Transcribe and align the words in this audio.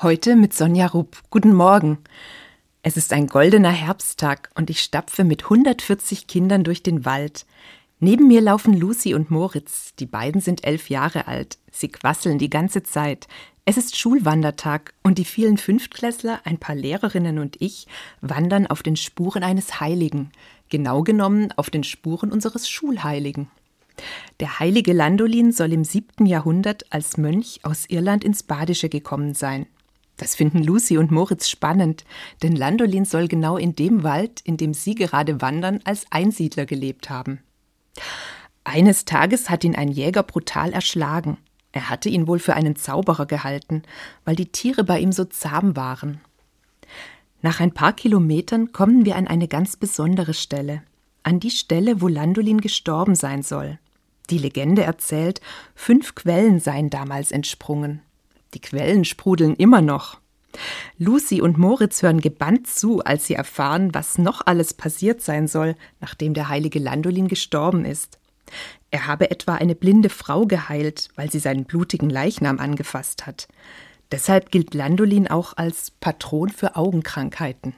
Heute 0.00 0.36
mit 0.36 0.54
Sonja 0.54 0.86
Rupp. 0.86 1.24
Guten 1.28 1.52
Morgen. 1.52 1.98
Es 2.82 2.96
ist 2.96 3.12
ein 3.12 3.26
goldener 3.26 3.72
Herbsttag 3.72 4.48
und 4.54 4.70
ich 4.70 4.80
stapfe 4.80 5.24
mit 5.24 5.42
140 5.42 6.28
Kindern 6.28 6.62
durch 6.62 6.84
den 6.84 7.04
Wald. 7.04 7.46
Neben 7.98 8.28
mir 8.28 8.40
laufen 8.40 8.74
Lucy 8.74 9.14
und 9.14 9.32
Moritz. 9.32 9.96
Die 9.96 10.06
beiden 10.06 10.40
sind 10.40 10.62
elf 10.62 10.88
Jahre 10.88 11.26
alt. 11.26 11.58
Sie 11.72 11.88
quasseln 11.88 12.38
die 12.38 12.48
ganze 12.48 12.84
Zeit. 12.84 13.26
Es 13.64 13.76
ist 13.76 13.98
Schulwandertag 13.98 14.94
und 15.02 15.18
die 15.18 15.24
vielen 15.24 15.58
Fünftklässler, 15.58 16.42
ein 16.44 16.58
paar 16.58 16.76
Lehrerinnen 16.76 17.40
und 17.40 17.56
ich 17.58 17.88
wandern 18.20 18.68
auf 18.68 18.84
den 18.84 18.94
Spuren 18.94 19.42
eines 19.42 19.80
Heiligen. 19.80 20.30
Genau 20.68 21.02
genommen 21.02 21.52
auf 21.56 21.70
den 21.70 21.82
Spuren 21.82 22.30
unseres 22.30 22.68
Schulheiligen. 22.68 23.50
Der 24.38 24.60
heilige 24.60 24.92
Landolin 24.92 25.50
soll 25.50 25.72
im 25.72 25.82
siebten 25.82 26.24
Jahrhundert 26.24 26.84
als 26.90 27.16
Mönch 27.16 27.58
aus 27.64 27.86
Irland 27.88 28.22
ins 28.22 28.44
Badische 28.44 28.88
gekommen 28.88 29.34
sein. 29.34 29.66
Das 30.18 30.34
finden 30.34 30.62
Lucy 30.62 30.98
und 30.98 31.10
Moritz 31.10 31.48
spannend, 31.48 32.04
denn 32.42 32.54
Landolin 32.54 33.04
soll 33.04 33.28
genau 33.28 33.56
in 33.56 33.74
dem 33.74 34.02
Wald, 34.02 34.40
in 34.42 34.56
dem 34.56 34.74
sie 34.74 34.94
gerade 34.94 35.40
wandern, 35.40 35.80
als 35.84 36.06
Einsiedler 36.10 36.66
gelebt 36.66 37.08
haben. 37.08 37.40
Eines 38.64 39.06
Tages 39.06 39.48
hat 39.48 39.64
ihn 39.64 39.76
ein 39.76 39.88
Jäger 39.88 40.24
brutal 40.24 40.72
erschlagen. 40.72 41.38
Er 41.72 41.88
hatte 41.88 42.08
ihn 42.08 42.26
wohl 42.26 42.40
für 42.40 42.54
einen 42.54 42.76
Zauberer 42.76 43.26
gehalten, 43.26 43.82
weil 44.24 44.36
die 44.36 44.50
Tiere 44.50 44.84
bei 44.84 44.98
ihm 44.98 45.12
so 45.12 45.24
zahm 45.24 45.76
waren. 45.76 46.20
Nach 47.40 47.60
ein 47.60 47.72
paar 47.72 47.92
Kilometern 47.92 48.72
kommen 48.72 49.04
wir 49.04 49.14
an 49.14 49.28
eine 49.28 49.46
ganz 49.46 49.76
besondere 49.76 50.34
Stelle, 50.34 50.82
an 51.22 51.38
die 51.38 51.52
Stelle, 51.52 52.00
wo 52.00 52.08
Landolin 52.08 52.60
gestorben 52.60 53.14
sein 53.14 53.42
soll. 53.42 53.78
Die 54.30 54.38
Legende 54.38 54.82
erzählt, 54.82 55.40
fünf 55.74 56.16
Quellen 56.16 56.58
seien 56.58 56.90
damals 56.90 57.30
entsprungen. 57.30 58.02
Die 58.54 58.60
Quellen 58.60 59.04
sprudeln 59.04 59.54
immer 59.54 59.82
noch. 59.82 60.20
Lucy 60.98 61.40
und 61.40 61.58
Moritz 61.58 62.02
hören 62.02 62.20
gebannt 62.20 62.66
zu, 62.66 63.00
als 63.04 63.26
sie 63.26 63.34
erfahren, 63.34 63.94
was 63.94 64.18
noch 64.18 64.46
alles 64.46 64.74
passiert 64.74 65.20
sein 65.20 65.46
soll, 65.46 65.76
nachdem 66.00 66.34
der 66.34 66.48
heilige 66.48 66.78
Landolin 66.78 67.28
gestorben 67.28 67.84
ist. 67.84 68.18
Er 68.90 69.06
habe 69.06 69.30
etwa 69.30 69.54
eine 69.54 69.74
blinde 69.74 70.08
Frau 70.08 70.46
geheilt, 70.46 71.10
weil 71.16 71.30
sie 71.30 71.38
seinen 71.38 71.64
blutigen 71.64 72.08
Leichnam 72.08 72.58
angefasst 72.58 73.26
hat. 73.26 73.48
Deshalb 74.10 74.50
gilt 74.50 74.72
Landolin 74.72 75.28
auch 75.28 75.56
als 75.56 75.90
Patron 75.90 76.48
für 76.48 76.76
Augenkrankheiten. 76.76 77.74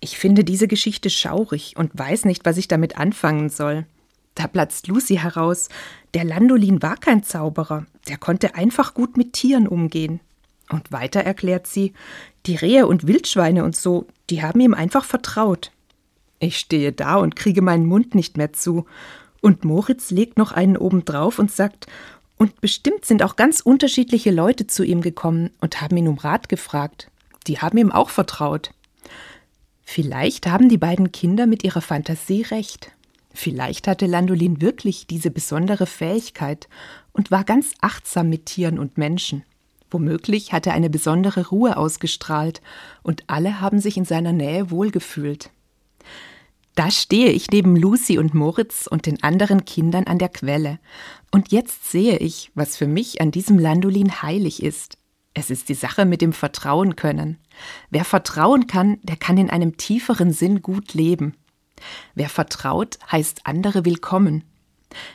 Ich 0.00 0.18
finde 0.18 0.44
diese 0.44 0.68
Geschichte 0.68 1.08
schaurig 1.08 1.74
und 1.76 1.98
weiß 1.98 2.26
nicht, 2.26 2.44
was 2.44 2.58
ich 2.58 2.68
damit 2.68 2.98
anfangen 2.98 3.48
soll. 3.48 3.86
Da 4.36 4.46
platzt 4.46 4.86
Lucy 4.86 5.16
heraus. 5.16 5.68
Der 6.14 6.22
Landolin 6.22 6.80
war 6.82 6.96
kein 6.96 7.24
Zauberer, 7.24 7.86
der 8.06 8.18
konnte 8.18 8.54
einfach 8.54 8.94
gut 8.94 9.16
mit 9.16 9.32
Tieren 9.32 9.66
umgehen. 9.66 10.20
Und 10.70 10.92
weiter 10.92 11.20
erklärt 11.20 11.66
sie, 11.66 11.92
die 12.44 12.56
Rehe 12.56 12.86
und 12.86 13.06
Wildschweine 13.06 13.64
und 13.64 13.74
so, 13.74 14.06
die 14.30 14.42
haben 14.42 14.60
ihm 14.60 14.74
einfach 14.74 15.04
vertraut. 15.04 15.72
Ich 16.38 16.58
stehe 16.58 16.92
da 16.92 17.16
und 17.16 17.34
kriege 17.34 17.62
meinen 17.62 17.86
Mund 17.86 18.14
nicht 18.14 18.36
mehr 18.36 18.52
zu. 18.52 18.84
Und 19.40 19.64
Moritz 19.64 20.10
legt 20.10 20.38
noch 20.38 20.52
einen 20.52 20.76
obendrauf 20.76 21.38
und 21.38 21.50
sagt, 21.50 21.86
und 22.36 22.60
bestimmt 22.60 23.04
sind 23.06 23.22
auch 23.22 23.36
ganz 23.36 23.60
unterschiedliche 23.60 24.30
Leute 24.30 24.66
zu 24.66 24.84
ihm 24.84 25.00
gekommen 25.00 25.50
und 25.60 25.80
haben 25.80 25.96
ihn 25.96 26.08
um 26.08 26.18
Rat 26.18 26.50
gefragt. 26.50 27.10
Die 27.46 27.60
haben 27.60 27.78
ihm 27.78 27.92
auch 27.92 28.10
vertraut. 28.10 28.74
Vielleicht 29.82 30.46
haben 30.46 30.68
die 30.68 30.78
beiden 30.78 31.12
Kinder 31.12 31.46
mit 31.46 31.64
ihrer 31.64 31.80
Fantasie 31.80 32.42
recht. 32.42 32.90
Vielleicht 33.36 33.86
hatte 33.86 34.06
Landolin 34.06 34.62
wirklich 34.62 35.06
diese 35.06 35.30
besondere 35.30 35.84
Fähigkeit 35.84 36.70
und 37.12 37.30
war 37.30 37.44
ganz 37.44 37.74
achtsam 37.82 38.30
mit 38.30 38.46
Tieren 38.46 38.78
und 38.78 38.96
Menschen. 38.96 39.44
Womöglich 39.90 40.54
hat 40.54 40.66
er 40.66 40.72
eine 40.72 40.88
besondere 40.88 41.48
Ruhe 41.48 41.76
ausgestrahlt 41.76 42.62
und 43.02 43.24
alle 43.26 43.60
haben 43.60 43.78
sich 43.78 43.98
in 43.98 44.06
seiner 44.06 44.32
Nähe 44.32 44.70
wohlgefühlt. 44.70 45.50
Da 46.76 46.90
stehe 46.90 47.30
ich 47.30 47.50
neben 47.50 47.76
Lucy 47.76 48.16
und 48.16 48.32
Moritz 48.32 48.86
und 48.86 49.04
den 49.04 49.22
anderen 49.22 49.66
Kindern 49.66 50.04
an 50.04 50.18
der 50.18 50.30
Quelle. 50.30 50.78
Und 51.30 51.52
jetzt 51.52 51.90
sehe 51.90 52.16
ich, 52.16 52.50
was 52.54 52.78
für 52.78 52.86
mich 52.86 53.20
an 53.20 53.32
diesem 53.32 53.58
Landolin 53.58 54.22
heilig 54.22 54.62
ist. 54.62 54.96
Es 55.34 55.50
ist 55.50 55.68
die 55.68 55.74
Sache 55.74 56.06
mit 56.06 56.22
dem 56.22 56.32
Vertrauen 56.32 56.96
können. 56.96 57.36
Wer 57.90 58.06
vertrauen 58.06 58.66
kann, 58.66 58.96
der 59.02 59.16
kann 59.16 59.36
in 59.36 59.50
einem 59.50 59.76
tieferen 59.76 60.32
Sinn 60.32 60.62
gut 60.62 60.94
leben. 60.94 61.34
Wer 62.14 62.28
vertraut, 62.28 62.98
heißt 63.10 63.42
andere 63.44 63.84
willkommen. 63.84 64.44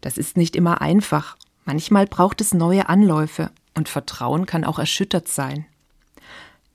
Das 0.00 0.18
ist 0.18 0.36
nicht 0.36 0.56
immer 0.56 0.80
einfach. 0.80 1.36
Manchmal 1.64 2.06
braucht 2.06 2.40
es 2.40 2.54
neue 2.54 2.88
Anläufe 2.88 3.50
und 3.74 3.88
Vertrauen 3.88 4.46
kann 4.46 4.64
auch 4.64 4.78
erschüttert 4.78 5.28
sein. 5.28 5.66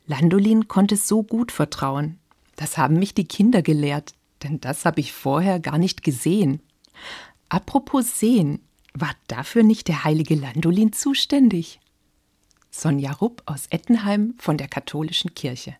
Landolin 0.07 0.67
konnte 0.67 0.95
so 0.95 1.23
gut 1.23 1.51
vertrauen. 1.51 2.17
Das 2.55 2.77
haben 2.77 2.97
mich 2.97 3.13
die 3.13 3.27
Kinder 3.27 3.61
gelehrt, 3.61 4.13
denn 4.43 4.59
das 4.61 4.85
habe 4.85 4.99
ich 4.99 5.11
vorher 5.11 5.59
gar 5.59 5.77
nicht 5.77 6.03
gesehen. 6.03 6.61
Apropos 7.49 8.19
sehen, 8.19 8.61
war 8.93 9.11
dafür 9.27 9.63
nicht 9.63 9.87
der 9.89 10.03
heilige 10.03 10.35
Landolin 10.35 10.93
zuständig? 10.93 11.79
Sonja 12.71 13.11
Rupp 13.11 13.43
aus 13.45 13.67
Ettenheim 13.69 14.35
von 14.39 14.57
der 14.57 14.67
Katholischen 14.67 15.35
Kirche. 15.35 15.75